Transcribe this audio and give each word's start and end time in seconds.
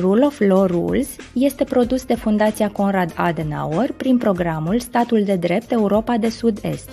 Rule 0.00 0.24
of 0.24 0.40
Law 0.40 0.66
Rules 0.66 1.16
este 1.32 1.64
produs 1.64 2.04
de 2.04 2.14
Fundația 2.14 2.70
Conrad 2.70 3.12
Adenauer 3.16 3.92
prin 3.92 4.18
programul 4.18 4.80
Statul 4.80 5.24
de 5.24 5.36
Drept 5.36 5.70
Europa 5.70 6.16
de 6.16 6.28
Sud-Est. 6.28 6.90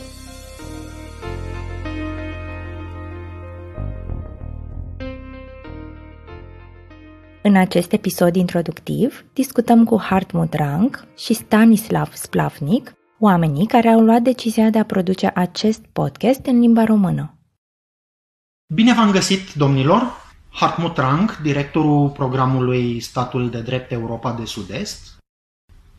În 7.41 7.55
acest 7.55 7.91
episod 7.91 8.35
introductiv 8.35 9.25
discutăm 9.33 9.83
cu 9.83 9.99
Hartmut 10.01 10.53
Rank 10.53 11.07
și 11.17 11.33
Stanislav 11.33 12.13
Splavnik, 12.13 12.95
oamenii 13.19 13.65
care 13.65 13.87
au 13.89 13.99
luat 13.99 14.21
decizia 14.21 14.69
de 14.69 14.79
a 14.79 14.85
produce 14.85 15.31
acest 15.35 15.81
podcast 15.93 16.45
în 16.45 16.59
limba 16.59 16.83
română. 16.83 17.37
Bine 18.73 18.93
v-am 18.93 19.11
găsit, 19.11 19.53
domnilor! 19.53 20.22
Hartmut 20.55 20.97
Rank, 20.97 21.37
directorul 21.37 22.09
programului 22.09 22.99
Statul 22.99 23.49
de 23.49 23.61
Drept 23.61 23.91
Europa 23.91 24.31
de 24.31 24.45
Sud-Est, 24.45 25.17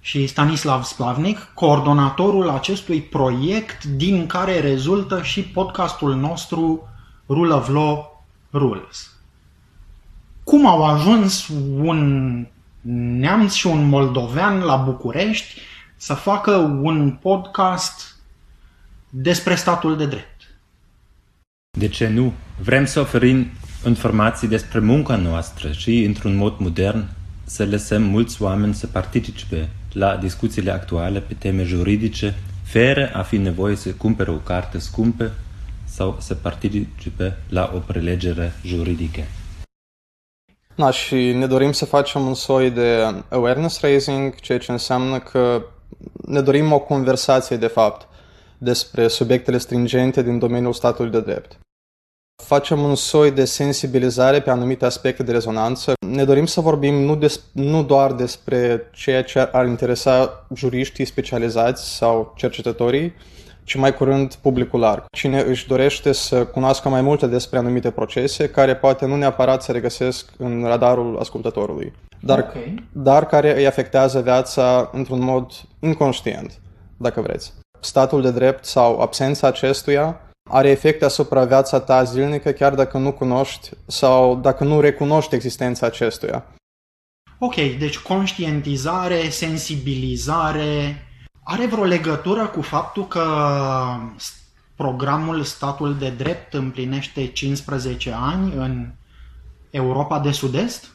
și 0.00 0.26
Stanislav 0.26 0.82
Splavnik, 0.82 1.38
coordonatorul 1.54 2.48
acestui 2.48 3.02
proiect 3.02 3.84
din 3.84 4.26
care 4.26 4.60
rezultă 4.60 5.22
și 5.22 5.42
podcastul 5.42 6.14
nostru 6.14 6.88
Rule 7.28 7.54
of 7.54 7.68
Law 7.68 8.24
Rules. 8.52 9.12
Cum 10.44 10.66
au 10.66 10.84
ajuns 10.84 11.48
un 11.78 12.46
neamț 13.18 13.52
și 13.52 13.66
un 13.66 13.88
moldovean 13.88 14.60
la 14.60 14.76
București 14.76 15.60
să 15.96 16.14
facă 16.14 16.56
un 16.56 17.10
podcast 17.10 18.16
despre 19.10 19.54
statul 19.54 19.96
de 19.96 20.06
drept? 20.06 20.58
De 21.78 21.88
ce 21.88 22.08
nu? 22.08 22.32
Vrem 22.62 22.84
să 22.84 23.00
oferim 23.00 23.50
informații 23.88 24.48
despre 24.48 24.78
munca 24.78 25.16
noastră 25.16 25.72
și, 25.72 26.04
într-un 26.04 26.36
mod 26.36 26.54
modern, 26.58 27.04
să 27.44 27.64
lăsăm 27.64 28.02
mulți 28.02 28.42
oameni 28.42 28.74
să 28.74 28.86
participe 28.86 29.68
la 29.92 30.16
discuțiile 30.16 30.70
actuale 30.70 31.20
pe 31.20 31.34
teme 31.34 31.62
juridice, 31.62 32.34
fără 32.64 33.10
a 33.12 33.22
fi 33.22 33.36
nevoie 33.36 33.76
să 33.76 33.90
cumpere 33.90 34.30
o 34.30 34.36
carte 34.36 34.78
scumpă 34.78 35.30
sau 35.84 36.16
să 36.20 36.34
participe 36.34 37.36
la 37.48 37.72
o 37.74 37.78
prelegere 37.78 38.52
juridică. 38.64 39.20
Da, 40.74 40.90
și 40.90 41.14
ne 41.14 41.46
dorim 41.46 41.72
să 41.72 41.84
facem 41.84 42.26
un 42.26 42.34
soi 42.34 42.70
de 42.70 43.14
awareness 43.28 43.80
raising, 43.80 44.34
ceea 44.34 44.58
ce 44.58 44.72
înseamnă 44.72 45.18
că 45.18 45.62
ne 46.26 46.40
dorim 46.40 46.72
o 46.72 46.78
conversație, 46.78 47.56
de 47.56 47.66
fapt, 47.66 48.08
despre 48.58 49.08
subiectele 49.08 49.58
stringente 49.58 50.22
din 50.22 50.38
domeniul 50.38 50.72
statului 50.72 51.10
de 51.10 51.20
drept. 51.20 51.58
Facem 52.42 52.82
un 52.82 52.94
soi 52.94 53.30
de 53.30 53.44
sensibilizare 53.44 54.40
pe 54.40 54.50
anumite 54.50 54.84
aspecte 54.84 55.22
de 55.22 55.32
rezonanță. 55.32 55.92
Ne 56.06 56.24
dorim 56.24 56.46
să 56.46 56.60
vorbim 56.60 56.94
nu, 56.94 57.16
des, 57.16 57.40
nu 57.52 57.82
doar 57.82 58.12
despre 58.12 58.90
ceea 58.92 59.22
ce 59.22 59.38
ar 59.38 59.66
interesa 59.66 60.46
juriștii 60.54 61.04
specializați 61.04 61.96
sau 61.96 62.32
cercetătorii, 62.36 63.12
ci 63.64 63.74
mai 63.74 63.94
curând 63.94 64.34
publicul 64.34 64.80
larg. 64.80 65.04
Cine 65.16 65.40
își 65.40 65.66
dorește 65.66 66.12
să 66.12 66.44
cunoască 66.44 66.88
mai 66.88 67.00
multe 67.00 67.26
despre 67.26 67.58
anumite 67.58 67.90
procese, 67.90 68.48
care 68.48 68.76
poate 68.76 69.06
nu 69.06 69.16
neapărat 69.16 69.62
se 69.62 69.72
regăsesc 69.72 70.30
în 70.38 70.64
radarul 70.66 71.18
ascultătorului, 71.18 71.92
dar, 72.20 72.38
okay. 72.38 72.88
dar 72.92 73.26
care 73.26 73.56
îi 73.56 73.66
afectează 73.66 74.20
viața 74.20 74.90
într-un 74.92 75.22
mod 75.22 75.50
inconștient, 75.80 76.60
dacă 76.96 77.20
vreți. 77.20 77.52
Statul 77.80 78.22
de 78.22 78.30
drept 78.30 78.64
sau 78.64 79.00
absența 79.00 79.46
acestuia 79.46 80.20
are 80.50 80.68
efecte 80.68 81.04
asupra 81.04 81.44
viața 81.44 81.80
ta 81.80 82.02
zilnică 82.02 82.50
chiar 82.50 82.74
dacă 82.74 82.98
nu 82.98 83.12
cunoști 83.12 83.70
sau 83.86 84.36
dacă 84.36 84.64
nu 84.64 84.80
recunoști 84.80 85.34
existența 85.34 85.86
acestuia. 85.86 86.44
Ok, 87.38 87.54
deci 87.54 87.98
conștientizare, 87.98 89.28
sensibilizare, 89.28 91.02
are 91.42 91.66
vreo 91.66 91.84
legătură 91.84 92.46
cu 92.46 92.62
faptul 92.62 93.06
că 93.06 93.24
programul 94.76 95.42
Statul 95.42 95.98
de 95.98 96.10
Drept 96.10 96.54
împlinește 96.54 97.26
15 97.26 98.12
ani 98.16 98.52
în 98.54 98.90
Europa 99.70 100.20
de 100.20 100.30
Sud-Est? 100.30 100.88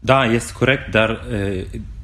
Da, 0.00 0.24
este 0.24 0.52
corect, 0.52 0.90
dar 0.90 1.24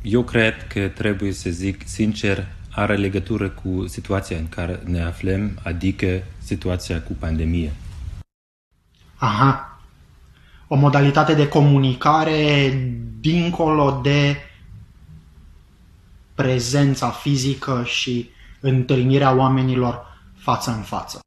eu 0.03 0.23
cred 0.23 0.67
că 0.67 0.89
trebuie 0.89 1.33
să 1.33 1.51
zic 1.51 1.83
sincer, 1.87 2.47
are 2.75 2.97
legătură 2.97 3.49
cu 3.49 3.87
situația 3.87 4.37
în 4.37 4.49
care 4.49 4.81
ne 4.85 5.03
aflăm, 5.03 5.59
adică 5.63 6.23
situația 6.39 7.03
cu 7.03 7.13
pandemie. 7.13 7.73
Aha. 9.17 9.81
O 10.69 10.75
modalitate 10.75 11.35
de 11.35 11.49
comunicare 11.49 12.73
dincolo 13.21 14.01
de 14.03 14.37
prezența 16.35 17.11
fizică 17.11 17.83
și 17.87 18.31
întâlnirea 18.61 19.35
oamenilor 19.35 20.21
față 20.37 20.71
în 20.71 20.83
față. 20.83 21.21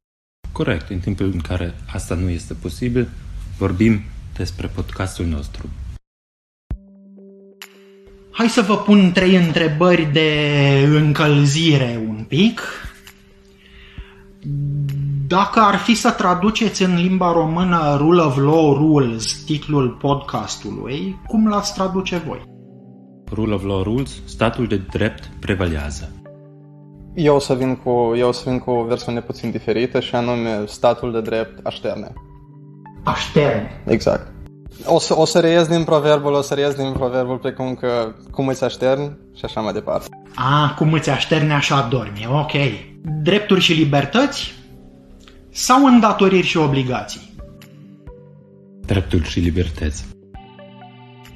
Corect. 0.51 0.89
În 0.89 0.99
timpul 0.99 1.25
în 1.25 1.39
care 1.39 1.73
asta 1.93 2.15
nu 2.15 2.29
este 2.29 2.53
posibil, 2.53 3.09
vorbim 3.57 4.01
despre 4.33 4.67
podcastul 4.67 5.25
nostru. 5.25 5.69
Hai 8.37 8.49
să 8.49 8.61
vă 8.61 8.77
pun 8.77 9.11
trei 9.11 9.35
întrebări 9.35 10.09
de 10.13 10.29
încălzire 10.95 12.05
un 12.07 12.25
pic. 12.27 12.61
Dacă 15.27 15.59
ar 15.59 15.75
fi 15.75 15.93
să 15.93 16.11
traduceți 16.11 16.83
în 16.83 16.95
limba 16.95 17.31
română 17.31 17.95
Rule 17.97 18.21
of 18.21 18.37
Law 18.37 18.73
Rules, 18.73 19.43
titlul 19.43 19.89
podcastului, 19.89 21.19
cum 21.27 21.47
l-ați 21.47 21.73
traduce 21.73 22.17
voi? 22.17 22.41
Rule 23.31 23.53
of 23.53 23.63
Law 23.63 23.83
Rules, 23.83 24.21
statul 24.25 24.67
de 24.67 24.81
drept 24.91 25.29
prevalează. 25.39 26.11
Eu 27.13 27.35
o 27.35 27.39
să 27.39 27.53
vin 27.53 27.75
cu, 27.75 28.13
eu 28.17 28.27
o 28.27 28.31
să 28.31 28.49
vin 28.49 28.59
cu 28.59 28.71
o 28.71 28.83
versiune 28.83 29.21
puțin 29.21 29.51
diferită 29.51 29.99
și 29.99 30.15
anume 30.15 30.63
statul 30.65 31.11
de 31.11 31.21
drept 31.21 31.65
așterne. 31.65 32.13
Așterne? 33.03 33.81
Exact. 33.85 34.34
O 34.85 34.99
să, 34.99 35.17
o 35.17 35.25
să 35.25 35.39
reiez 35.39 35.67
din 35.67 35.83
proverbul, 35.83 36.33
o 36.33 36.41
să 36.41 36.53
reiez 36.53 36.73
din 36.73 36.91
proverbul 36.91 37.37
precum 37.37 37.75
că 37.75 38.13
cum 38.31 38.47
îți 38.47 38.63
aștern 38.63 39.17
și 39.35 39.45
așa 39.45 39.61
mai 39.61 39.73
departe. 39.73 40.07
Ah, 40.35 40.73
cum 40.77 40.93
îți 40.93 41.09
așterne, 41.09 41.53
așa 41.53 41.87
dormi, 41.91 42.27
ok. 42.31 42.51
Drepturi 43.01 43.61
și 43.61 43.73
libertăți 43.73 44.53
sau 45.49 45.85
îndatoriri 45.85 46.47
și 46.47 46.57
obligații? 46.57 47.33
Drepturi 48.85 49.29
și 49.29 49.39
libertăți. 49.39 50.05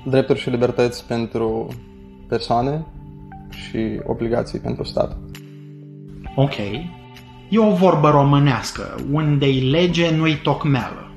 Drepturi 0.05 0.39
și 0.39 0.49
libertăți 0.49 1.05
pentru 1.05 1.67
persoane 2.27 2.85
și 3.49 4.01
obligații 4.05 4.59
pentru 4.59 4.83
stat. 4.83 5.17
Ok. 6.35 6.57
E 7.49 7.59
o 7.59 7.73
vorbă 7.73 8.09
românească, 8.09 8.95
unde-i 9.11 9.69
lege, 9.69 10.15
nu-i 10.15 10.39
tocmeală. 10.43 11.08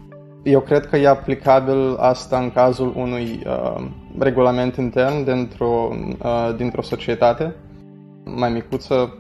Eu 0.42 0.60
cred 0.60 0.86
că 0.86 0.96
e 0.96 1.08
aplicabil 1.08 1.94
asta 1.96 2.38
în 2.38 2.50
cazul 2.50 2.92
unui 2.96 3.42
uh, 3.46 3.84
regulament 4.18 4.76
intern 4.76 5.24
dintr-o, 5.24 5.88
uh, 6.22 6.54
dintr-o 6.56 6.82
societate 6.82 7.54
mai 8.24 8.50
micuță, 8.50 9.18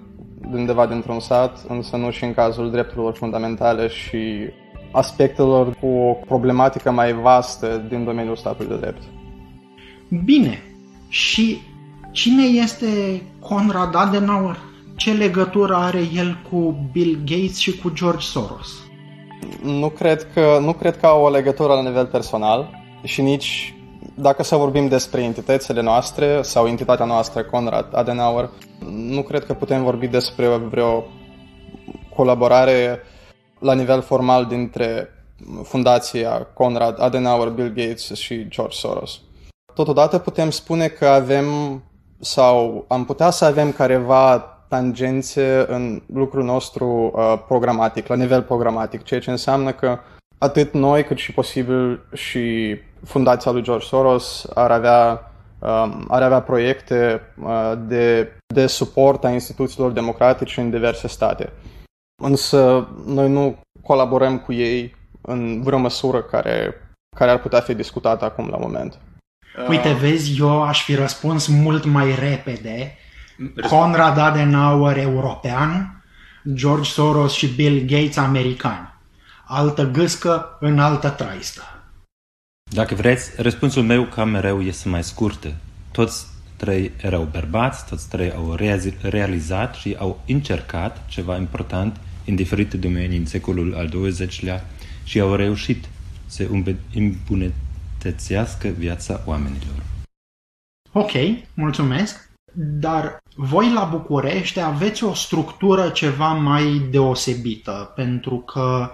undeva 0.52 0.86
dintr-un 0.86 1.20
sat, 1.20 1.64
însă 1.68 1.96
nu 1.96 2.10
și 2.10 2.24
în 2.24 2.34
cazul 2.34 2.70
drepturilor 2.70 3.14
fundamentale 3.14 3.88
și 3.88 4.48
aspectelor 4.92 5.74
cu 5.80 5.86
o 5.86 6.12
problematică 6.12 6.90
mai 6.90 7.12
vastă 7.12 7.84
din 7.88 8.04
domeniul 8.04 8.36
statului 8.36 8.70
de 8.70 8.76
drept. 8.76 9.02
Bine. 10.24 10.62
Și 11.08 11.58
cine 12.10 12.42
este 12.42 13.22
Conrad 13.40 13.94
Adenauer? 13.94 14.58
Ce 14.96 15.12
legătură 15.12 15.74
are 15.74 16.02
el 16.14 16.38
cu 16.50 16.88
Bill 16.92 17.18
Gates 17.24 17.56
și 17.56 17.78
cu 17.78 17.90
George 17.90 18.26
Soros? 18.26 18.82
Nu 19.62 19.88
cred 19.88 20.32
că, 20.32 20.58
nu 20.60 20.72
cred 20.72 20.96
că 20.96 21.06
au 21.06 21.22
o 21.22 21.30
legătură 21.30 21.72
la 21.72 21.82
nivel 21.82 22.06
personal 22.06 22.70
și 23.02 23.22
nici 23.22 23.74
dacă 24.14 24.42
să 24.42 24.56
vorbim 24.56 24.88
despre 24.88 25.22
entitățile 25.22 25.82
noastre 25.82 26.42
sau 26.42 26.66
entitatea 26.66 27.04
noastră, 27.04 27.42
Conrad 27.42 27.86
Adenauer, 27.92 28.50
nu 28.90 29.22
cred 29.22 29.44
că 29.44 29.54
putem 29.54 29.82
vorbi 29.82 30.06
despre 30.06 30.56
vreo 30.56 31.04
colaborare 32.14 33.00
la 33.58 33.74
nivel 33.74 34.02
formal 34.02 34.46
dintre 34.46 35.08
fundația 35.62 36.46
Conrad 36.54 37.00
Adenauer, 37.00 37.48
Bill 37.48 37.68
Gates 37.68 38.12
și 38.12 38.48
George 38.48 38.76
Soros. 38.76 39.20
Totodată 39.74 40.18
putem 40.18 40.50
spune 40.50 40.88
că 40.88 41.06
avem 41.06 41.46
sau 42.20 42.84
am 42.88 43.04
putea 43.04 43.30
să 43.30 43.44
avem 43.44 43.72
careva 43.72 44.51
tangențe 44.72 45.64
în 45.68 46.02
lucrul 46.06 46.44
nostru 46.44 46.86
uh, 47.14 47.42
programatic, 47.48 48.06
la 48.06 48.14
nivel 48.14 48.42
programatic, 48.42 49.02
ceea 49.02 49.20
ce 49.20 49.30
înseamnă 49.30 49.72
că 49.72 49.98
atât 50.38 50.72
noi 50.72 51.04
cât 51.04 51.16
și 51.16 51.32
posibil 51.32 52.00
și 52.12 52.76
fundația 53.04 53.50
lui 53.50 53.62
George 53.62 53.86
Soros 53.86 54.46
ar 54.54 54.70
avea, 54.70 55.32
um, 55.58 56.04
ar 56.08 56.22
avea 56.22 56.40
proiecte 56.40 57.20
uh, 57.42 57.72
de, 57.86 58.32
de 58.54 58.66
suport 58.66 59.24
a 59.24 59.30
instituțiilor 59.30 59.90
democratice 59.90 60.60
în 60.60 60.70
diverse 60.70 61.08
state. 61.08 61.52
Însă 62.22 62.88
noi 63.06 63.28
nu 63.28 63.58
colaborăm 63.82 64.38
cu 64.38 64.52
ei 64.52 64.94
în 65.20 65.62
vreo 65.62 65.78
măsură 65.78 66.22
care, 66.22 66.74
care 67.16 67.30
ar 67.30 67.38
putea 67.38 67.60
fi 67.60 67.74
discutată 67.74 68.24
acum 68.24 68.48
la 68.48 68.56
moment. 68.56 68.98
Uite, 69.68 69.92
vezi, 69.92 70.40
eu 70.40 70.62
aș 70.62 70.84
fi 70.84 70.94
răspuns 70.94 71.46
mult 71.46 71.84
mai 71.84 72.14
repede. 72.14 72.96
Conrad 73.68 74.18
Adenauer 74.18 74.96
european, 74.96 76.02
George 76.52 76.90
Soros 76.90 77.32
și 77.32 77.46
Bill 77.46 77.80
Gates 77.80 78.16
americani. 78.16 78.94
Altă 79.46 79.90
gâscă 79.90 80.56
în 80.60 80.78
altă 80.78 81.08
traistă. 81.08 81.62
Dacă 82.70 82.94
vreți, 82.94 83.30
răspunsul 83.36 83.82
meu 83.82 84.04
ca 84.04 84.24
mereu 84.24 84.62
este 84.62 84.88
mai 84.88 85.02
scurtă. 85.02 85.54
Toți 85.92 86.26
trei 86.56 86.92
erau 87.00 87.28
bărbați, 87.32 87.86
toți 87.88 88.08
trei 88.08 88.32
au 88.32 88.56
realizat 89.02 89.74
și 89.74 89.96
au 89.98 90.22
încercat 90.26 91.08
ceva 91.08 91.36
important 91.36 91.96
în 92.26 92.34
diferite 92.34 92.76
domenii 92.76 93.18
în 93.18 93.26
secolul 93.26 93.74
al 93.74 93.88
XX-lea 93.88 94.64
și 95.04 95.20
au 95.20 95.34
reușit 95.34 95.88
să 96.26 96.48
îmbunătățească 96.94 98.68
viața 98.68 99.22
oamenilor. 99.24 99.82
Ok, 100.92 101.10
mulțumesc. 101.54 102.31
Dar 102.54 103.22
voi 103.34 103.72
la 103.72 103.84
București 103.84 104.60
aveți 104.60 105.04
o 105.04 105.14
structură 105.14 105.88
ceva 105.88 106.32
mai 106.32 106.88
deosebită, 106.90 107.92
pentru 107.94 108.36
că 108.36 108.90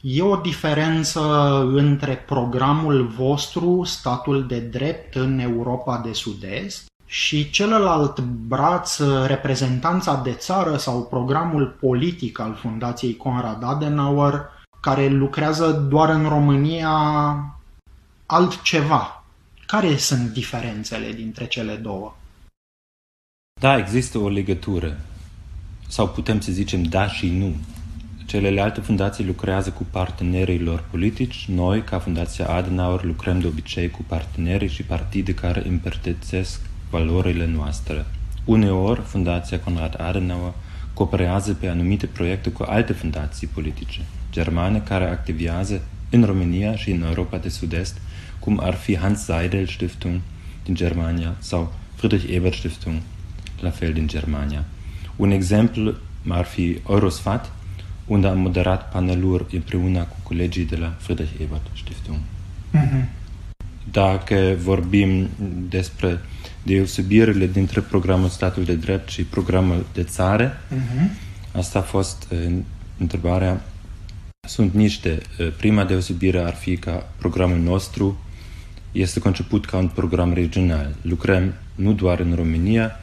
e 0.00 0.22
o 0.22 0.36
diferență 0.36 1.20
între 1.72 2.14
programul 2.14 3.06
vostru, 3.06 3.84
statul 3.84 4.46
de 4.46 4.58
drept 4.58 5.14
în 5.14 5.38
Europa 5.38 6.00
de 6.04 6.12
Sud-Est, 6.12 6.86
și 7.06 7.50
celălalt 7.50 8.20
braț, 8.20 8.98
reprezentanța 9.26 10.20
de 10.24 10.32
țară 10.32 10.76
sau 10.76 11.06
programul 11.06 11.76
politic 11.80 12.38
al 12.40 12.54
Fundației 12.54 13.16
Conrad 13.16 13.62
Adenauer, 13.64 14.46
care 14.80 15.08
lucrează 15.08 15.86
doar 15.90 16.08
în 16.08 16.28
România 16.28 16.90
altceva. 18.26 19.24
Care 19.66 19.96
sunt 19.96 20.32
diferențele 20.32 21.12
dintre 21.12 21.46
cele 21.46 21.74
două? 21.74 22.14
Da, 23.60 23.78
există 23.78 24.18
o 24.18 24.28
legătură. 24.28 24.96
Sau 25.88 26.08
putem 26.08 26.40
să 26.40 26.52
zicem 26.52 26.82
da 26.82 27.08
și 27.08 27.28
nu. 27.28 27.54
Celelalte 28.26 28.80
fundații 28.80 29.26
lucrează 29.26 29.70
cu 29.70 29.86
partenerii 29.90 30.60
lor 30.60 30.84
politici. 30.90 31.46
Noi, 31.48 31.82
ca 31.82 31.98
Fundația 31.98 32.48
Adenauer, 32.48 33.04
lucrăm 33.04 33.40
de 33.40 33.46
obicei 33.46 33.90
cu 33.90 34.04
partenerii 34.06 34.68
și 34.68 34.82
partide 34.82 35.34
care 35.34 35.68
împărtățesc 35.68 36.60
valorile 36.90 37.46
noastre. 37.46 38.06
Uneori, 38.44 39.00
Fundația 39.00 39.60
Conrad 39.60 40.00
Adenauer 40.00 40.52
cooperează 40.94 41.54
pe 41.54 41.68
anumite 41.68 42.06
proiecte 42.06 42.50
cu 42.50 42.62
alte 42.62 42.92
fundații 42.92 43.46
politice 43.46 44.00
germane 44.30 44.78
care 44.78 45.04
activează 45.04 45.82
în 46.10 46.24
România 46.24 46.76
și 46.76 46.90
în 46.90 47.02
Europa 47.02 47.36
de 47.36 47.48
Sud-Est, 47.48 47.96
cum 48.38 48.60
ar 48.62 48.74
fi 48.74 48.96
Hans 48.96 49.24
Seidel 49.24 49.66
Stiftung 49.66 50.20
din 50.64 50.74
Germania 50.74 51.34
sau 51.38 51.72
Friedrich 51.94 52.34
Ebert 52.34 52.54
Stiftung, 52.54 53.00
la 53.60 53.70
fel 53.70 53.92
din 53.92 54.06
Germania. 54.06 54.64
Un 55.16 55.30
exemplu 55.30 55.94
ar 56.28 56.44
fi 56.44 56.80
Eurosfat, 56.88 57.52
unde 58.06 58.26
am 58.26 58.38
moderat 58.38 58.90
paneluri 58.90 59.44
împreună 59.52 60.02
cu 60.02 60.16
colegii 60.22 60.64
de 60.64 60.76
la 60.76 60.94
Friedrich 60.98 61.32
Ebert 61.40 61.66
Stiftung. 61.76 62.18
Mm-hmm. 62.74 63.04
Dacă 63.90 64.54
vorbim 64.62 65.28
despre 65.68 66.20
deosebirile 66.62 67.46
dintre 67.46 67.80
programul 67.80 68.28
statul 68.28 68.64
de 68.64 68.74
drept 68.74 69.08
și 69.08 69.22
programul 69.22 69.86
de 69.92 70.02
țară, 70.02 70.60
mm-hmm. 70.74 71.10
asta 71.52 71.78
a 71.78 71.82
fost 71.82 72.26
uh, 72.30 72.54
întrebarea. 72.98 73.60
Sunt 74.48 74.72
niște. 74.74 75.18
Uh, 75.38 75.52
prima 75.56 75.84
deosebire 75.84 76.38
ar 76.38 76.54
fi 76.54 76.76
că 76.76 77.02
programul 77.18 77.58
nostru 77.58 78.18
este 78.92 79.20
conceput 79.20 79.66
ca 79.66 79.76
un 79.76 79.88
program 79.88 80.32
regional. 80.32 80.94
Lucrăm 81.02 81.54
nu 81.74 81.92
doar 81.92 82.20
în 82.20 82.34
România, 82.34 83.00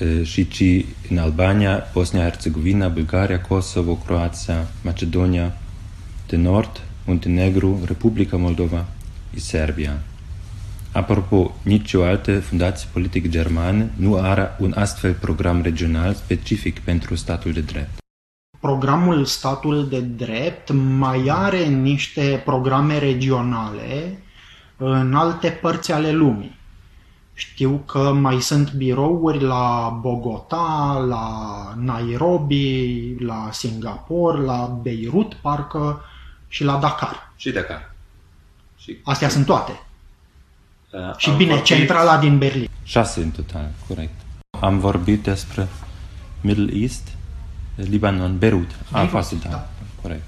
uh, 0.00 0.26
și 0.26 0.48
ci 0.48 0.84
în 1.10 1.18
Albania, 1.18 1.84
Bosnia-Herzegovina, 1.92 2.88
Bulgaria, 2.88 3.40
Kosovo, 3.40 3.94
Croația, 3.94 4.68
Macedonia 4.82 5.56
de 6.26 6.36
Nord, 6.36 6.80
Muntenegru, 7.06 7.80
Republica 7.86 8.36
Moldova 8.36 8.86
și 9.34 9.40
Serbia. 9.40 10.02
Apropo, 10.92 11.54
nicio 11.62 12.04
altă 12.04 12.40
fundație 12.40 12.88
politică 12.92 13.28
germană 13.28 13.86
nu 13.96 14.14
are 14.14 14.56
un 14.58 14.74
astfel 14.76 15.12
program 15.12 15.62
regional 15.62 16.14
specific 16.14 16.78
pentru 16.78 17.14
statul 17.14 17.52
de 17.52 17.60
drept. 17.60 17.98
Programul 18.60 19.24
statul 19.24 19.88
de 19.88 20.00
drept 20.00 20.72
mai 20.72 21.28
are 21.28 21.64
niște 21.64 22.42
programe 22.44 22.98
regionale 22.98 24.18
în 24.76 25.14
alte 25.14 25.48
părți 25.48 25.92
ale 25.92 26.10
lumii. 26.10 26.58
Știu 27.40 27.82
că 27.86 28.12
mai 28.12 28.40
sunt 28.40 28.72
birouri 28.72 29.42
la 29.42 29.98
Bogota, 30.00 31.04
la 31.08 31.74
Nairobi, 31.76 33.14
la 33.18 33.48
Singapore, 33.52 34.40
la 34.40 34.78
Beirut, 34.82 35.34
parcă, 35.34 36.00
și 36.48 36.64
la 36.64 36.76
Dakar. 36.76 37.32
Și 37.36 37.50
Dakar. 37.50 37.94
Și... 38.76 38.96
Astea 39.04 39.28
sunt 39.28 39.46
toate. 39.46 39.80
Uh, 40.92 41.16
și 41.16 41.30
bine, 41.30 41.48
vorbit... 41.48 41.66
centrala 41.66 42.18
din 42.18 42.38
Berlin. 42.38 42.68
Șase 42.82 43.22
în 43.22 43.30
total, 43.30 43.68
corect. 43.88 44.20
Am 44.60 44.78
vorbit 44.78 45.22
despre 45.22 45.68
Middle 46.40 46.76
East, 46.76 47.08
Libanon, 47.74 48.38
Beirut. 48.38 48.70
Am 48.90 49.08
fost, 49.08 49.42
da, 49.42 49.48
da, 49.48 49.68
corect. 50.02 50.24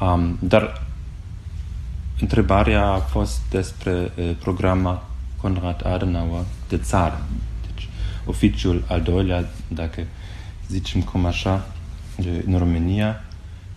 Um, 0.00 0.38
dar 0.40 0.82
întrebarea 2.20 2.86
a 2.86 2.98
fost 2.98 3.40
despre 3.50 4.12
uh, 4.16 4.30
programa 4.38 5.02
Conrad 5.44 5.86
Adenauer 5.86 6.44
de 6.68 6.78
țară. 6.78 7.26
Deci, 7.66 7.88
oficiul 8.24 8.84
al 8.88 9.02
doilea, 9.02 9.50
dacă 9.68 10.06
zicem 10.68 11.00
cum 11.02 11.24
așa, 11.24 11.68
în 12.46 12.58
România, 12.58 13.24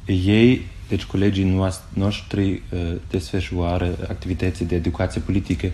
ei 0.05 0.62
deci 0.89 1.03
colegii 1.03 1.62
noștri 1.93 2.51
uh, 2.51 2.95
desfășoară 3.09 3.97
activități 4.09 4.63
de 4.63 4.75
educație 4.75 5.21
politică 5.21 5.71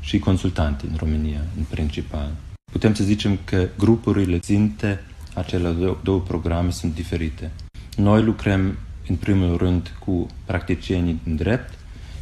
și 0.00 0.18
consultanti 0.18 0.84
în 0.84 0.96
România, 0.96 1.40
în 1.56 1.62
principal. 1.68 2.30
Putem 2.72 2.94
să 2.94 3.04
zicem 3.04 3.38
că 3.44 3.68
grupurile 3.78 4.38
ținte 4.38 5.00
acele 5.34 5.70
două, 5.70 5.98
două 6.02 6.20
programe 6.20 6.70
sunt 6.70 6.94
diferite. 6.94 7.50
Noi 7.96 8.22
lucrăm 8.22 8.78
în 9.08 9.16
primul 9.16 9.56
rând 9.56 9.92
cu 9.98 10.26
practicienii 10.44 11.20
din 11.24 11.36
drept 11.36 11.78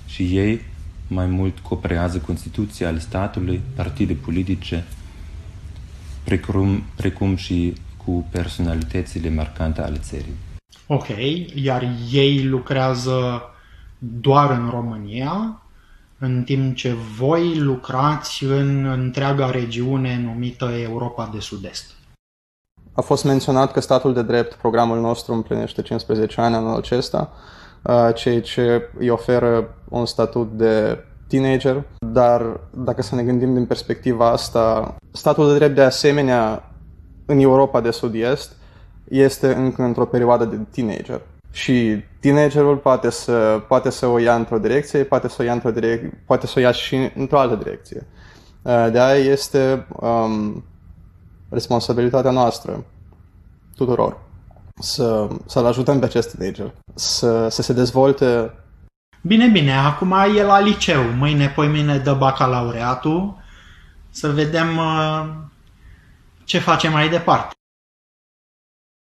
și 0.06 0.22
ei 0.22 0.60
mai 1.14 1.26
mult 1.26 1.58
cooperează 1.58 2.18
cu 2.18 2.30
instituții 2.30 2.84
ale 2.84 2.98
statului, 2.98 3.60
partide 3.76 4.14
politice, 4.14 4.84
precum, 6.24 6.82
precum 6.96 7.36
și 7.36 7.74
cu 8.04 8.26
personalitățile 8.30 9.30
marcante 9.30 9.80
ale 9.80 9.96
țării. 9.98 10.34
Ok, 10.86 11.06
iar 11.54 11.88
ei 12.10 12.44
lucrează 12.44 13.42
doar 13.98 14.50
în 14.50 14.68
România, 14.70 15.62
în 16.18 16.42
timp 16.42 16.76
ce 16.76 16.94
voi 17.18 17.58
lucrați 17.58 18.44
în 18.44 18.84
întreaga 18.84 19.50
regiune 19.50 20.20
numită 20.24 20.64
Europa 20.64 21.30
de 21.32 21.38
Sud-Est. 21.38 21.92
A 22.92 23.00
fost 23.00 23.24
menționat 23.24 23.72
că 23.72 23.80
statul 23.80 24.14
de 24.14 24.22
drept, 24.22 24.54
programul 24.54 25.00
nostru 25.00 25.32
împlinește 25.32 25.82
15 25.82 26.40
ani 26.40 26.54
anul 26.54 26.76
acesta, 26.76 27.32
uh, 27.82 28.08
ceea 28.14 28.40
ce 28.40 28.90
îi 28.98 29.08
oferă 29.08 29.74
un 29.98 30.06
statut 30.06 30.52
de 30.56 31.04
teenager, 31.28 31.84
dar 32.06 32.60
dacă 32.70 33.02
să 33.02 33.14
ne 33.14 33.22
gândim 33.22 33.54
din 33.54 33.66
perspectiva 33.66 34.30
asta, 34.30 34.96
statul 35.12 35.48
de 35.48 35.54
drept 35.54 35.74
de 35.74 35.82
asemenea 35.82 36.70
în 37.26 37.38
Europa 37.38 37.80
de 37.80 37.90
Sud-Est 37.90 38.52
este 39.08 39.54
încă 39.54 39.82
într-o 39.82 40.04
perioadă 40.04 40.44
de 40.44 40.58
teenager. 40.70 41.20
Și 41.50 42.02
teenagerul 42.20 42.76
poate 42.76 43.10
să, 43.10 43.62
poate 43.68 43.90
să 43.90 44.06
o 44.06 44.18
ia 44.18 44.34
într-o 44.34 44.58
direcție, 44.58 45.04
poate 45.04 45.28
să 45.28 45.36
o 45.40 45.42
ia, 45.42 45.52
într-o 45.52 45.70
direc- 45.70 46.24
poate 46.26 46.46
să 46.46 46.54
o 46.56 46.60
ia 46.60 46.72
și 46.72 47.10
într-o 47.16 47.38
altă 47.38 47.54
direcție. 47.54 48.06
Uh, 48.62 48.88
de 48.92 49.00
aia 49.00 49.24
este 49.24 49.86
um, 49.88 50.64
responsabilitatea 51.48 52.30
noastră, 52.30 52.84
tuturor, 53.76 54.20
să, 54.80 55.28
să-l 55.46 55.66
ajutăm 55.66 55.98
pe 55.98 56.04
acest 56.04 56.36
teenager, 56.36 56.74
să, 56.94 57.48
să 57.48 57.62
se 57.62 57.72
dezvolte. 57.72 58.52
Bine, 59.26 59.48
bine, 59.48 59.72
acum 59.72 60.12
e 60.12 60.42
la 60.42 60.60
liceu, 60.60 61.02
mâine, 61.02 61.48
poi 61.48 61.68
mine 61.68 61.98
dă 61.98 62.14
bacalaureatul, 62.14 63.36
să 64.10 64.28
vedem 64.28 64.76
uh, 64.76 65.26
ce 66.44 66.58
facem 66.58 66.92
mai 66.92 67.08
departe. 67.08 67.54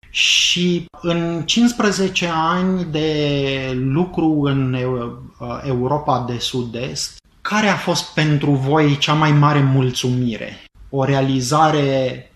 Și 0.09 0.85
în 1.01 1.45
15 1.45 2.29
ani 2.33 2.83
de 2.83 3.71
lucru 3.73 4.41
în 4.41 4.73
uh, 4.73 5.61
Europa 5.63 6.23
de 6.27 6.37
Sud-Est, 6.37 7.17
care 7.41 7.67
a 7.67 7.75
fost 7.75 8.13
pentru 8.13 8.51
voi 8.51 8.97
cea 8.97 9.13
mai 9.13 9.31
mare 9.31 9.61
mulțumire? 9.61 10.63
O 10.89 11.03
realizare 11.03 12.31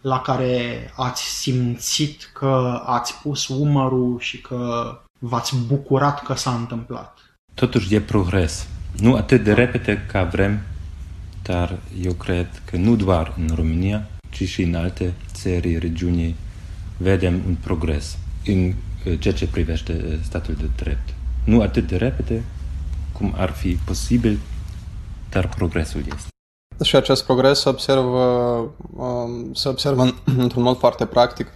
la 0.00 0.20
care 0.20 0.92
ați 0.96 1.22
simțit 1.22 2.30
că 2.32 2.82
ați 2.86 3.20
pus 3.22 3.48
umărul 3.48 4.18
și 4.18 4.40
că 4.40 4.90
v-ați 5.18 5.56
bucurat 5.66 6.22
că 6.22 6.34
s-a 6.34 6.54
întâmplat? 6.54 7.18
Totuși 7.54 7.94
e 7.94 8.00
progres. 8.00 8.66
Nu 8.96 9.14
atât 9.14 9.44
de 9.44 9.52
repede 9.52 10.06
ca 10.10 10.24
vrem, 10.24 10.60
dar 11.42 11.78
eu 12.02 12.12
cred 12.12 12.62
că 12.64 12.76
nu 12.76 12.96
doar 12.96 13.34
în 13.36 13.54
România, 13.54 14.08
ci 14.30 14.48
și 14.48 14.62
în 14.62 14.74
alte 14.74 15.14
țări, 15.32 15.78
regiuni, 15.78 16.36
vedem 16.96 17.42
un 17.46 17.54
progres 17.54 18.18
în 18.46 18.66
uh, 18.66 19.18
ceea 19.18 19.34
ce 19.34 19.46
privește 19.46 19.92
uh, 19.92 20.18
statul 20.22 20.54
de 20.54 20.70
drept. 20.76 21.14
Nu 21.44 21.60
atât 21.60 21.86
de 21.86 21.96
repede 21.96 22.44
cum 23.12 23.34
ar 23.36 23.50
fi 23.50 23.78
posibil, 23.84 24.38
dar 25.30 25.48
progresul 25.48 26.02
este. 26.14 26.28
Și 26.84 26.96
acest 26.96 27.24
progres 27.24 27.60
se 27.60 27.68
observă, 27.68 28.24
um, 28.96 29.52
se 29.54 29.68
observă 29.68 30.14
într-un 30.24 30.62
mod 30.62 30.78
foarte 30.78 31.06
practic, 31.06 31.52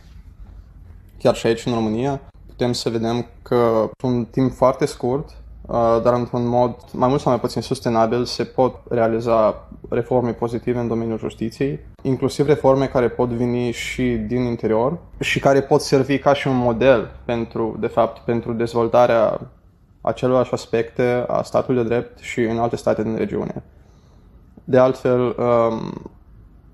chiar 1.19 1.37
și 1.37 1.47
aici 1.47 1.65
în 1.65 1.73
România. 1.75 2.21
Putem 2.61 2.75
să 2.75 2.91
vedem 2.91 3.27
că 3.43 3.89
într-un 3.91 4.25
timp 4.25 4.53
foarte 4.53 4.85
scurt, 4.85 5.29
uh, 5.67 6.01
dar 6.03 6.15
într-un 6.15 6.47
mod 6.47 6.77
mai 6.93 7.09
mult 7.09 7.21
sau 7.21 7.31
mai 7.31 7.41
puțin 7.41 7.63
sustenabil, 7.63 8.25
se 8.25 8.45
pot 8.45 8.75
realiza 8.89 9.69
reforme 9.89 10.33
pozitive 10.33 10.79
în 10.79 10.89
domeniul 10.89 11.19
justiției, 11.19 11.81
inclusiv 12.03 12.47
reforme 12.47 12.87
care 12.87 13.09
pot 13.09 13.29
veni 13.29 13.71
și 13.71 14.03
din 14.03 14.43
interior 14.43 14.99
și 15.21 15.41
care 15.41 15.63
pot 15.63 15.81
servi 15.81 16.19
ca 16.19 16.35
și 16.35 16.49
un 16.49 16.57
model 16.57 17.11
pentru, 17.25 17.77
de 17.79 17.87
fapt, 17.87 18.19
pentru 18.19 18.53
dezvoltarea 18.53 19.41
acelorași 20.01 20.53
aspecte 20.53 21.25
a 21.29 21.43
statului 21.43 21.83
de 21.83 21.89
drept 21.89 22.19
și 22.19 22.41
în 22.41 22.59
alte 22.59 22.77
state 22.77 23.03
din 23.03 23.17
regiune. 23.17 23.63
De 24.65 24.79
altfel, 24.79 25.21
um, 25.21 26.13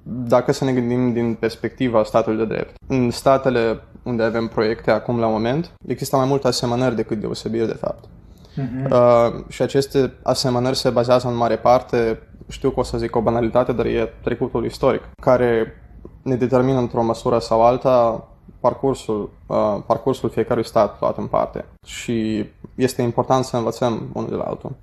dacă 0.08 0.52
să 0.52 0.64
ne 0.64 0.72
gândim 0.72 1.12
din 1.12 1.34
perspectiva 1.34 2.04
statului 2.04 2.38
de 2.38 2.54
drept, 2.54 2.74
în 2.86 3.10
statele 3.10 3.80
unde 4.02 4.22
avem 4.22 4.46
proiecte 4.46 4.90
acum 4.90 5.18
la 5.18 5.26
moment, 5.26 5.70
există 5.86 6.16
mai 6.16 6.26
multe 6.26 6.46
asemănări 6.46 6.96
decât 6.96 7.20
deosebiri, 7.20 7.66
de 7.66 7.78
fapt. 7.80 8.04
Uh-huh. 8.04 8.90
Uh, 8.90 9.44
și 9.48 9.62
aceste 9.62 10.12
asemănări 10.22 10.76
se 10.76 10.90
bazează 10.90 11.28
în 11.28 11.36
mare 11.36 11.56
parte, 11.56 12.18
știu 12.48 12.70
că 12.70 12.80
o 12.80 12.82
să 12.82 12.98
zic 12.98 13.16
o 13.16 13.20
banalitate, 13.20 13.72
dar 13.72 13.86
e 13.86 14.12
trecutul 14.22 14.64
istoric, 14.64 15.02
care 15.20 15.82
ne 16.22 16.36
determină 16.36 16.78
într-o 16.78 17.02
măsură 17.02 17.38
sau 17.38 17.62
alta 17.64 18.28
parcursul, 18.60 19.30
uh, 19.46 19.76
parcursul 19.86 20.30
fiecărui 20.30 20.64
stat 20.64 21.00
luat 21.00 21.18
în 21.18 21.26
parte. 21.26 21.64
Și 21.86 22.44
este 22.74 23.02
important 23.02 23.44
să 23.44 23.56
învățăm 23.56 24.10
unul 24.12 24.28
de 24.28 24.34
la 24.34 24.44
altul. 24.44 24.76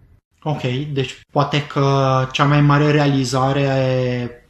Ok, 0.44 0.62
deci 0.94 1.22
poate 1.32 1.68
că 1.68 1.88
cea 2.32 2.46
mai 2.46 2.62
mare 2.62 2.92
realizare 2.92 3.68
uh, 4.24 4.42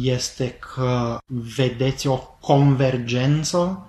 este 0.00 0.58
că 0.74 1.18
vedeți 1.56 2.06
o 2.06 2.16
convergență, 2.40 3.88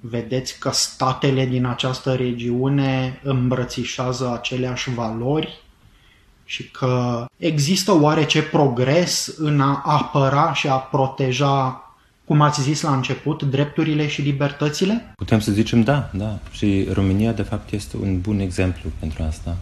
vedeți 0.00 0.58
că 0.58 0.70
statele 0.72 1.46
din 1.46 1.64
această 1.64 2.14
regiune 2.14 3.20
îmbrățișează 3.22 4.32
aceleași 4.32 4.90
valori 4.90 5.62
și 6.44 6.70
că 6.70 7.24
există 7.36 8.00
oarece 8.00 8.42
progres 8.42 9.34
în 9.38 9.60
a 9.60 9.82
apăra 9.84 10.52
și 10.52 10.68
a 10.68 10.76
proteja, 10.76 11.82
cum 12.24 12.40
ați 12.40 12.62
zis 12.62 12.80
la 12.80 12.94
început, 12.94 13.42
drepturile 13.42 14.06
și 14.06 14.22
libertățile? 14.22 15.12
Putem 15.16 15.40
să 15.40 15.52
zicem 15.52 15.82
da, 15.82 16.10
da. 16.12 16.38
Și 16.50 16.88
România, 16.92 17.32
de 17.32 17.42
fapt, 17.42 17.72
este 17.72 17.96
un 17.96 18.20
bun 18.20 18.38
exemplu 18.38 18.90
pentru 18.98 19.22
asta. 19.22 19.56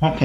Ok, 0.00 0.18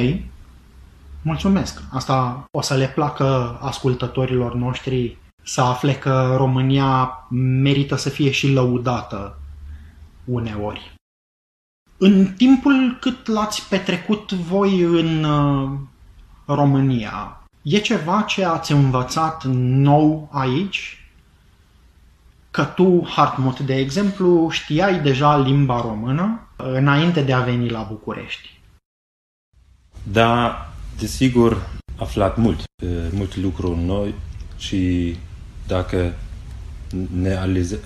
mulțumesc. 1.22 1.82
Asta 1.92 2.46
o 2.52 2.62
să 2.62 2.76
le 2.76 2.88
placă 2.88 3.58
ascultătorilor 3.62 4.56
noștri 4.56 5.18
să 5.44 5.62
afle 5.62 5.94
că 5.94 6.36
România 6.38 7.28
merită 7.30 7.96
să 7.96 8.10
fie 8.10 8.32
și 8.32 8.52
lăudată 8.52 9.40
uneori. 10.26 10.94
În 11.98 12.26
timpul 12.26 12.98
cât 13.00 13.28
l-ați 13.28 13.70
petrecut 13.70 14.32
voi 14.32 14.82
în 14.82 15.24
uh, 15.24 15.70
România, 16.46 17.42
e 17.62 17.78
ceva 17.78 18.22
ce 18.22 18.46
ați 18.46 18.72
învățat 18.72 19.44
nou 19.44 20.30
aici? 20.32 21.06
Că 22.52 22.64
tu, 22.64 23.08
Hartmut, 23.08 23.60
de 23.60 23.76
exemplu, 23.76 24.50
știai 24.50 25.02
deja 25.02 25.38
limba 25.38 25.82
română 25.82 26.48
înainte 26.56 27.22
de 27.22 27.34
a 27.34 27.40
veni 27.40 27.70
la 27.70 27.82
București. 27.82 28.60
Da, 30.04 30.71
desigur, 31.00 31.70
aflat 31.96 32.38
mult, 32.38 32.64
multe 33.12 33.40
lucruri 33.40 33.80
noi 33.80 34.14
și 34.58 35.16
dacă 35.68 36.14
ne 37.14 37.40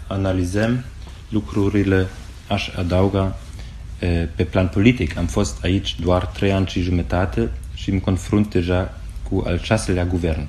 analizăm 0.07 0.83
lucrurile, 1.29 2.07
aș 2.47 2.69
adauga 2.75 3.37
pe 4.35 4.43
plan 4.49 4.67
politic. 4.67 5.17
Am 5.17 5.25
fost 5.25 5.63
aici 5.63 5.99
doar 5.99 6.25
trei 6.25 6.51
ani 6.51 6.67
și 6.67 6.81
jumătate 6.81 7.51
și 7.73 7.89
îmi 7.89 8.01
confrunt 8.01 8.49
deja 8.49 8.97
cu 9.29 9.43
al 9.45 9.59
șaselea 9.59 10.05
guvern. 10.05 10.47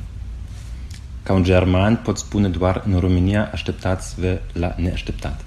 Ca 1.22 1.32
un 1.32 1.42
german 1.42 1.96
pot 1.96 2.18
spune 2.18 2.48
doar 2.48 2.82
în 2.86 2.98
România 2.98 3.50
așteptați-vă 3.52 4.38
la 4.52 4.74
neașteptat. 4.76 5.44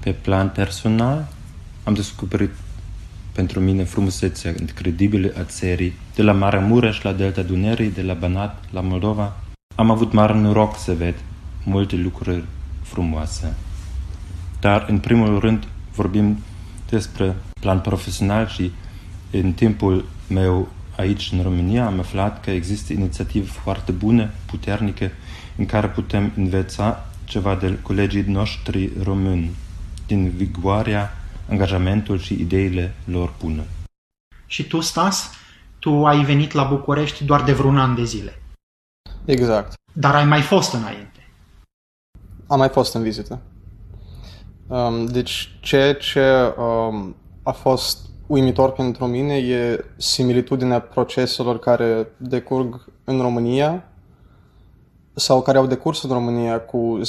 Pe 0.00 0.12
plan 0.12 0.48
personal 0.48 1.28
am 1.84 1.94
descoperit 1.94 2.50
pentru 3.32 3.60
mine 3.60 3.84
frumusețea 3.84 4.54
incredibilă 4.60 5.32
a 5.38 5.42
țării, 5.44 5.92
de 6.14 6.22
la 6.22 6.32
Maramureș 6.32 7.02
la 7.02 7.12
Delta 7.12 7.42
Dunării, 7.42 7.90
de 7.90 8.02
la 8.02 8.14
Banat 8.14 8.64
la 8.70 8.80
Moldova. 8.80 9.36
Am 9.74 9.90
avut 9.90 10.12
mare 10.12 10.34
noroc 10.34 10.78
să 10.78 10.94
ved 10.94 11.14
multe 11.64 11.96
lucruri 11.96 12.44
frumoase. 12.82 13.54
Dar, 14.60 14.86
în 14.88 14.98
primul 14.98 15.38
rând, 15.38 15.66
vorbim 15.94 16.38
despre 16.88 17.36
plan 17.60 17.80
profesional 17.80 18.46
și 18.48 18.70
în 19.30 19.52
timpul 19.52 20.04
meu 20.28 20.68
aici, 20.96 21.30
în 21.32 21.42
România, 21.42 21.86
am 21.86 21.98
aflat 21.98 22.40
că 22.40 22.50
există 22.50 22.92
inițiative 22.92 23.46
foarte 23.46 23.92
bune, 23.92 24.30
puternice, 24.46 25.12
în 25.56 25.66
care 25.66 25.88
putem 25.88 26.32
învăța 26.36 27.06
ceva 27.24 27.54
de 27.54 27.78
colegii 27.82 28.24
noștri 28.26 28.90
români, 29.02 29.50
din 30.06 30.32
vigoarea 30.36 31.21
angajamentul 31.50 32.18
și 32.18 32.40
ideile 32.40 32.94
lor 33.04 33.34
bune. 33.40 33.66
Și 34.46 34.66
tu, 34.66 34.80
Stas, 34.80 35.30
tu 35.78 36.06
ai 36.06 36.24
venit 36.24 36.52
la 36.52 36.64
București 36.64 37.24
doar 37.24 37.42
de 37.42 37.52
vreun 37.52 37.78
an 37.78 37.94
de 37.94 38.04
zile. 38.04 38.42
Exact. 39.24 39.74
Dar 39.92 40.14
ai 40.14 40.24
mai 40.24 40.42
fost 40.42 40.72
înainte. 40.72 41.28
Am 42.46 42.58
mai 42.58 42.68
fost 42.68 42.94
în 42.94 43.02
vizită. 43.02 43.40
Um, 44.66 45.06
deci, 45.06 45.56
ceea 45.60 45.94
ce 45.94 46.54
um, 46.58 47.16
a 47.42 47.52
fost 47.52 47.98
uimitor 48.26 48.72
pentru 48.72 49.06
mine 49.06 49.36
e 49.36 49.84
similitudinea 49.96 50.80
proceselor 50.80 51.58
care 51.58 52.08
decurg 52.16 52.84
în 53.04 53.20
România 53.20 53.84
sau 55.14 55.42
care 55.42 55.58
au 55.58 55.66
decurs 55.66 56.02
în 56.02 56.10
România 56.10 56.60
cu 56.60 57.00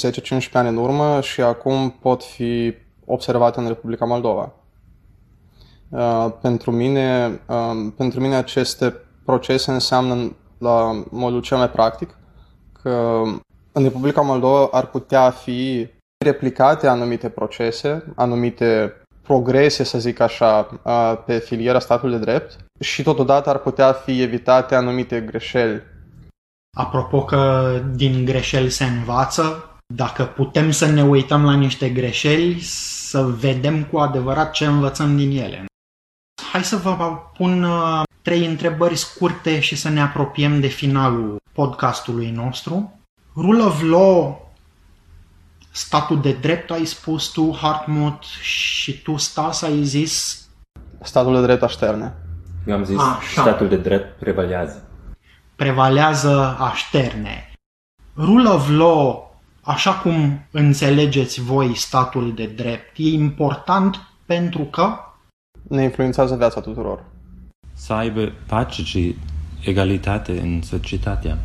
10-15 0.48 0.52
ani 0.52 0.68
în 0.68 0.76
urmă 0.76 1.20
și 1.20 1.40
acum 1.40 1.90
pot 1.90 2.24
fi 2.24 2.74
observate 3.06 3.60
în 3.60 3.66
Republica 3.66 4.04
Moldova. 4.04 4.52
Uh, 5.88 6.26
pentru, 6.40 6.70
mine, 6.70 7.40
uh, 7.46 7.92
pentru 7.96 8.20
mine 8.20 8.34
aceste 8.34 8.94
procese 9.24 9.70
înseamnă 9.70 10.36
la 10.58 11.04
modul 11.10 11.40
cel 11.40 11.56
mai 11.56 11.70
practic 11.70 12.16
că 12.82 13.22
în 13.72 13.82
Republica 13.82 14.20
Moldova 14.20 14.68
ar 14.70 14.86
putea 14.86 15.30
fi 15.30 15.88
replicate 16.24 16.86
anumite 16.86 17.28
procese, 17.28 18.12
anumite 18.16 18.92
progrese, 19.22 19.84
să 19.84 19.98
zic 19.98 20.20
așa, 20.20 20.80
uh, 20.82 21.22
pe 21.26 21.38
filiera 21.38 21.78
statului 21.78 22.18
de 22.18 22.24
drept 22.24 22.56
și 22.80 23.02
totodată 23.02 23.50
ar 23.50 23.58
putea 23.58 23.92
fi 23.92 24.22
evitate 24.22 24.74
anumite 24.74 25.20
greșeli. 25.20 25.82
Apropo 26.76 27.24
că 27.24 27.72
din 27.94 28.24
greșeli 28.24 28.70
se 28.70 28.84
învață, 28.84 29.73
dacă 29.94 30.24
putem 30.24 30.70
să 30.70 30.86
ne 30.86 31.02
uităm 31.04 31.44
la 31.44 31.54
niște 31.54 31.88
greșeli, 31.88 32.60
să 32.60 33.22
vedem 33.22 33.84
cu 33.84 33.98
adevărat 33.98 34.50
ce 34.50 34.66
învățăm 34.66 35.16
din 35.16 35.38
ele. 35.38 35.64
Hai 36.52 36.64
să 36.64 36.76
vă 36.76 37.18
pun 37.36 37.62
uh, 37.62 38.02
trei 38.22 38.46
întrebări 38.46 38.96
scurte 38.96 39.60
și 39.60 39.76
să 39.76 39.88
ne 39.88 40.00
apropiem 40.00 40.60
de 40.60 40.66
finalul 40.66 41.36
podcastului 41.52 42.30
nostru. 42.30 42.98
Rule 43.36 43.62
of 43.62 43.82
law, 43.82 44.50
statul 45.70 46.20
de 46.20 46.32
drept 46.32 46.70
ai 46.70 46.84
spus 46.84 47.26
tu, 47.26 47.56
Hartmut, 47.60 48.22
și 48.40 49.02
tu, 49.02 49.16
Stas, 49.16 49.62
ai 49.62 49.82
zis... 49.84 50.42
Statul 51.02 51.34
de 51.34 51.40
drept 51.40 51.62
așterne. 51.62 52.14
Eu 52.66 52.74
am 52.74 52.84
zis 52.84 52.98
Așa. 52.98 53.40
statul 53.40 53.68
de 53.68 53.76
drept 53.76 54.18
prevalează. 54.18 54.88
prevalează 55.56 56.56
așterne. 56.58 57.52
Rule 58.16 58.48
of 58.48 58.68
law, 58.68 59.33
așa 59.64 59.94
cum 59.94 60.46
înțelegeți 60.50 61.40
voi 61.40 61.76
statul 61.76 62.34
de 62.34 62.46
drept, 62.46 62.96
e 62.96 63.08
important 63.08 64.00
pentru 64.26 64.62
că 64.62 64.98
ne 65.68 65.82
influențează 65.82 66.36
viața 66.36 66.60
tuturor. 66.60 67.04
Să 67.72 67.92
aibă 67.92 68.32
pace 68.46 68.82
și 68.82 69.16
egalitate 69.64 70.40
în 70.40 70.62
societatea. 70.62 71.38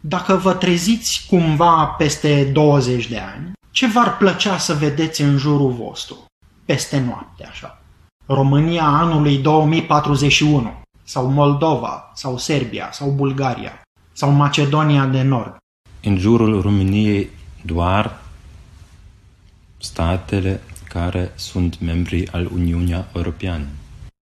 Dacă 0.00 0.34
vă 0.34 0.54
treziți 0.54 1.26
cumva 1.28 1.84
peste 1.84 2.44
20 2.44 3.08
de 3.08 3.18
ani, 3.18 3.52
ce 3.70 3.86
v-ar 3.86 4.16
plăcea 4.16 4.58
să 4.58 4.74
vedeți 4.74 5.22
în 5.22 5.36
jurul 5.36 5.72
vostru? 5.72 6.24
Peste 6.64 7.00
noapte, 7.00 7.46
așa. 7.46 7.82
România 8.26 8.84
anului 8.84 9.38
2041, 9.38 10.82
sau 11.04 11.26
Moldova, 11.26 12.10
sau 12.14 12.36
Serbia, 12.36 12.88
sau 12.92 13.10
Bulgaria, 13.10 13.82
sau 14.12 14.30
Macedonia 14.30 15.06
de 15.06 15.22
Nord. 15.22 15.56
În 16.02 16.18
jurul 16.18 16.60
României 16.60 17.30
doar 17.64 18.20
statele 19.78 20.60
care 20.88 21.32
sunt 21.34 21.80
membri 21.80 22.28
al 22.28 22.48
Uniunii 22.52 23.06
Europeană. 23.14 23.66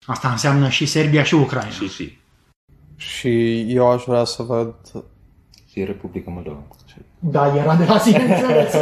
Asta 0.07 0.31
înseamnă 0.31 0.69
și 0.69 0.87
Serbia 0.87 1.23
și 1.23 1.35
Ucraina. 1.35 1.71
Și, 1.71 1.89
și. 1.89 2.19
Și 2.97 3.61
eu 3.75 3.91
aș 3.91 4.03
vrea 4.05 4.25
să 4.25 4.43
văd... 4.43 4.75
Și 5.71 5.85
Republica 5.85 6.31
Moldova. 6.31 6.63
Da, 7.19 7.57
era 7.57 7.77
de 7.77 7.85
la 7.85 7.99
sine 7.99 8.19
înțeles. 8.19 8.75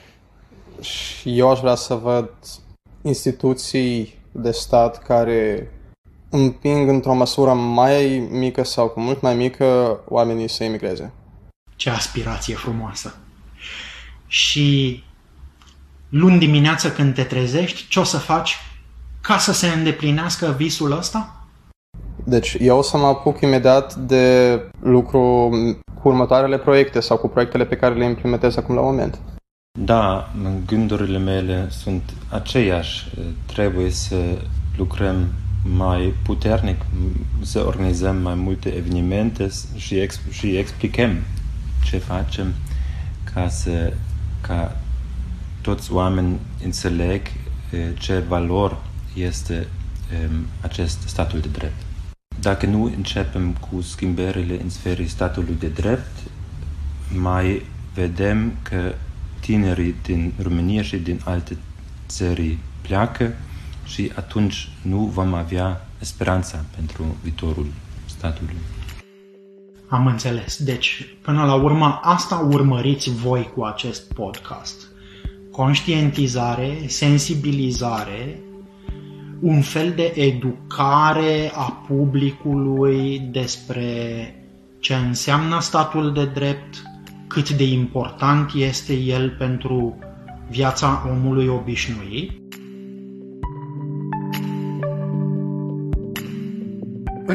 și 0.90 1.38
eu 1.38 1.50
aș 1.50 1.60
vrea 1.60 1.74
să 1.74 1.94
văd 1.94 2.30
instituții 3.02 4.14
de 4.32 4.50
stat 4.50 5.02
care 5.02 5.70
împing 6.30 6.88
într-o 6.88 7.14
măsură 7.14 7.52
mai 7.52 8.28
mică 8.30 8.62
sau 8.64 8.88
cu 8.88 9.00
mult 9.00 9.20
mai 9.20 9.34
mică 9.34 10.00
oamenii 10.08 10.48
să 10.48 10.64
emigreze. 10.64 11.12
Ce 11.82 11.90
aspirație 11.90 12.54
frumoasă! 12.54 13.14
Și 14.26 15.02
luni 16.08 16.38
dimineață 16.38 16.90
când 16.92 17.14
te 17.14 17.22
trezești, 17.22 17.88
ce 17.88 18.00
o 18.00 18.04
să 18.04 18.18
faci 18.18 18.56
ca 19.20 19.38
să 19.38 19.52
se 19.52 19.68
îndeplinească 19.68 20.54
visul 20.56 20.92
ăsta? 20.92 21.46
Deci 22.24 22.56
eu 22.60 22.78
o 22.78 22.82
să 22.82 22.96
mă 22.96 23.06
apuc 23.06 23.40
imediat 23.40 23.94
de 23.94 24.58
lucru 24.82 25.50
cu 26.02 26.08
următoarele 26.08 26.58
proiecte 26.58 27.00
sau 27.00 27.16
cu 27.16 27.28
proiectele 27.28 27.64
pe 27.64 27.76
care 27.76 27.94
le 27.94 28.04
implementez 28.04 28.56
acum 28.56 28.74
la 28.74 28.80
moment. 28.80 29.18
Da, 29.78 30.30
gândurile 30.66 31.18
mele 31.18 31.68
sunt 31.70 32.12
aceiași. 32.28 33.10
Trebuie 33.46 33.90
să 33.90 34.16
lucrăm 34.76 35.32
mai 35.76 36.14
puternic, 36.24 36.80
să 37.40 37.66
organizăm 37.66 38.16
mai 38.16 38.34
multe 38.34 38.74
evenimente 38.74 39.48
și, 39.76 40.06
exp- 40.06 40.30
și 40.30 40.56
explicăm 40.56 41.22
ce 41.84 41.98
facem 41.98 42.54
ca 43.34 43.48
să 43.48 43.92
ca 44.40 44.76
toți 45.60 45.92
oameni 45.92 46.38
înțeleg 46.64 47.26
ce 47.98 48.18
valor 48.18 48.82
este 49.14 49.66
acest 50.60 50.98
statul 51.06 51.40
de 51.40 51.48
drept. 51.48 51.82
Dacă 52.40 52.66
nu 52.66 52.84
începem 52.84 53.52
cu 53.52 53.80
schimbările 53.80 54.60
în 54.62 54.70
sferii 54.70 55.08
statului 55.08 55.56
de 55.58 55.68
drept, 55.68 56.16
mai 57.14 57.62
vedem 57.94 58.52
că 58.62 58.94
tinerii 59.40 59.94
din 60.02 60.32
România 60.42 60.82
și 60.82 60.96
din 60.96 61.20
alte 61.24 61.56
țări 62.08 62.58
pleacă 62.80 63.32
și 63.84 64.12
atunci 64.14 64.68
nu 64.82 64.98
vom 64.98 65.34
avea 65.34 65.86
speranța 65.98 66.64
pentru 66.76 67.16
viitorul 67.22 67.66
statului. 68.06 68.56
Am 69.92 70.06
înțeles. 70.06 70.62
Deci, 70.62 71.16
până 71.22 71.44
la 71.44 71.54
urmă, 71.54 72.00
asta 72.02 72.48
urmăriți 72.50 73.10
voi 73.10 73.50
cu 73.54 73.62
acest 73.62 74.12
podcast. 74.14 74.86
Conștientizare, 75.50 76.78
sensibilizare, 76.86 78.40
un 79.40 79.60
fel 79.60 79.92
de 79.96 80.12
educare 80.14 81.52
a 81.54 81.84
publicului 81.88 83.18
despre 83.18 83.84
ce 84.80 84.94
înseamnă 84.94 85.60
statul 85.60 86.12
de 86.12 86.24
drept, 86.24 86.82
cât 87.26 87.50
de 87.50 87.64
important 87.64 88.52
este 88.54 88.94
el 88.94 89.30
pentru 89.30 89.98
viața 90.50 91.08
omului 91.10 91.46
obișnuit. 91.46 92.41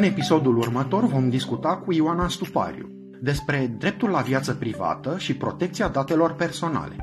Episodul 0.07 0.57
următor 0.57 1.05
vom 1.05 1.29
discuta 1.29 1.81
cu 1.85 1.93
Ioana 1.93 2.27
Stupariu 2.27 2.89
despre 3.21 3.75
dreptul 3.79 4.09
la 4.09 4.21
viață 4.21 4.53
privată 4.53 5.15
și 5.17 5.35
protecția 5.35 5.87
datelor 5.87 6.35
personale. 6.35 6.95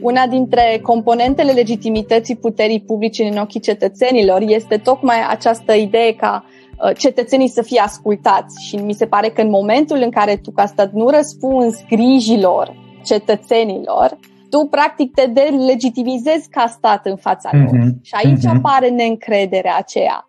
Una 0.00 0.26
dintre 0.26 0.80
componentele 0.82 1.52
legitimității 1.52 2.36
puterii 2.36 2.80
publice 2.80 3.24
în 3.24 3.36
ochii 3.36 3.60
cetățenilor 3.60 4.40
este 4.40 4.76
tocmai 4.76 5.16
această 5.30 5.72
idee 5.72 6.14
ca 6.14 6.44
uh, 6.44 6.96
cetățenii 6.96 7.48
să 7.48 7.62
fie 7.62 7.80
ascultați 7.80 8.66
și 8.66 8.76
mi 8.76 8.94
se 8.94 9.06
pare 9.06 9.28
că 9.28 9.40
în 9.40 9.50
momentul 9.50 10.00
în 10.02 10.10
care 10.10 10.36
tu 10.36 10.50
ca 10.50 10.66
stat 10.66 10.92
nu 10.92 11.08
răspunzi 11.08 11.84
grijilor 11.88 12.74
cetățenilor, 13.04 14.18
tu 14.54 14.66
practic 14.70 15.14
te 15.14 15.26
delegitimizezi 15.26 16.48
ca 16.48 16.66
stat 16.66 17.06
în 17.06 17.16
fața 17.16 17.50
mm-hmm. 17.50 17.64
lor. 17.64 17.94
Și 18.02 18.14
aici 18.14 18.44
mm-hmm. 18.44 18.56
apare 18.56 18.88
neîncrederea 18.88 19.76
aceea. 19.76 20.28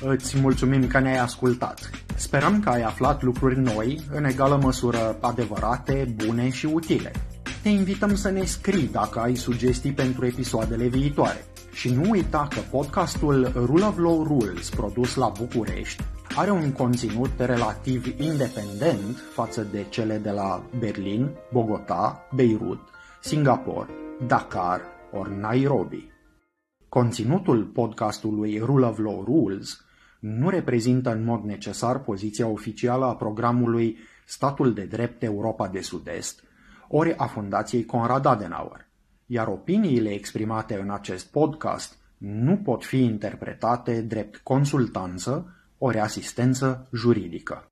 Îți 0.00 0.40
mulțumim 0.40 0.86
că 0.86 0.98
ne-ai 0.98 1.18
ascultat. 1.18 1.90
Sperăm 2.16 2.60
că 2.60 2.68
ai 2.68 2.82
aflat 2.82 3.22
lucruri 3.22 3.60
noi, 3.60 4.00
în 4.12 4.24
egală 4.24 4.58
măsură 4.62 5.16
adevărate, 5.20 6.14
bune 6.26 6.50
și 6.50 6.66
utile. 6.66 7.10
Te 7.62 7.68
invităm 7.68 8.14
să 8.14 8.30
ne 8.30 8.44
scrii 8.44 8.88
dacă 8.92 9.20
ai 9.20 9.34
sugestii 9.34 9.92
pentru 9.92 10.26
episoadele 10.26 10.86
viitoare. 10.86 11.44
Și 11.72 11.94
nu 11.94 12.10
uita 12.10 12.48
că 12.50 12.60
podcastul 12.70 13.52
Rule 13.54 13.84
of 13.84 13.98
Law 13.98 14.22
Rules, 14.22 14.70
produs 14.70 15.14
la 15.14 15.32
București, 15.38 16.02
are 16.36 16.50
un 16.50 16.72
conținut 16.72 17.30
relativ 17.38 18.20
independent 18.20 19.16
față 19.32 19.62
de 19.62 19.86
cele 19.88 20.18
de 20.18 20.30
la 20.30 20.64
Berlin, 20.78 21.30
Bogota, 21.52 22.26
Beirut, 22.34 22.80
Singapore, 23.20 23.88
Dakar 24.26 24.80
ori 25.12 25.36
Nairobi. 25.36 26.10
Conținutul 26.88 27.64
podcastului 27.64 28.58
Rule 28.58 28.86
of 28.86 28.98
Law 28.98 29.24
Rules 29.24 29.84
nu 30.20 30.48
reprezintă 30.48 31.12
în 31.12 31.24
mod 31.24 31.42
necesar 31.42 31.98
poziția 31.98 32.46
oficială 32.46 33.04
a 33.04 33.16
programului 33.16 33.98
Statul 34.26 34.72
de 34.74 34.84
Drept 34.84 35.22
Europa 35.22 35.68
de 35.68 35.80
Sud-Est, 35.80 36.42
ori 36.88 37.14
a 37.16 37.26
Fundației 37.26 37.84
Conrad 37.84 38.26
Adenauer, 38.26 38.88
iar 39.26 39.46
opiniile 39.46 40.10
exprimate 40.10 40.78
în 40.80 40.90
acest 40.90 41.30
podcast 41.30 41.98
nu 42.18 42.56
pot 42.56 42.84
fi 42.84 43.04
interpretate 43.04 44.02
drept 44.02 44.36
consultanță 44.36 45.56
ori 45.84 45.98
asistență 45.98 46.88
juridică. 46.92 47.71